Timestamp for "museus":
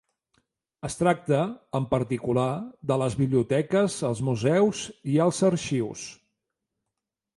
4.31-4.81